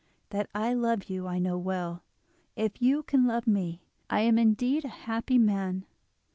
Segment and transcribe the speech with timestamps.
[0.31, 2.01] That I love you I know well;
[2.55, 5.85] if you can love me I am indeed a happy man."